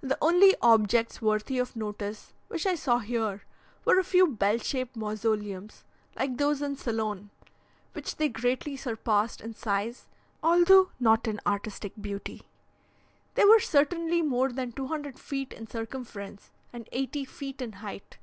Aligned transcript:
The 0.00 0.18
only 0.20 0.56
objects 0.60 1.22
worthy 1.22 1.56
of 1.60 1.76
notice 1.76 2.32
which 2.48 2.66
I 2.66 2.74
saw 2.74 2.98
here, 2.98 3.44
were 3.84 3.96
a 4.00 4.02
few 4.02 4.26
bell 4.26 4.58
shaped 4.58 4.96
mausoleums, 4.96 5.84
like 6.16 6.36
those 6.36 6.60
in 6.60 6.74
Ceylon, 6.74 7.30
which 7.92 8.16
they 8.16 8.28
greatly 8.28 8.76
surpassed 8.76 9.40
in 9.40 9.54
size, 9.54 10.08
although 10.42 10.90
not 10.98 11.28
in 11.28 11.40
artistic 11.46 11.92
beauty; 12.00 12.42
they 13.36 13.44
were 13.44 13.60
certainly 13.60 14.20
more 14.20 14.50
than 14.50 14.72
200 14.72 15.16
feet 15.16 15.52
in 15.52 15.68
circumference, 15.68 16.50
and 16.72 16.88
eighty 16.90 17.24
feet 17.24 17.62
in 17.62 17.74
height. 17.74 18.18